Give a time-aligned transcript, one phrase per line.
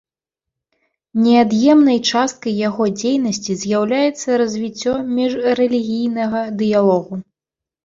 [1.25, 7.13] Неад'емнай часткай яго дзейнасці з'яўляецца развіццё міжрэлігійнага дыялогу.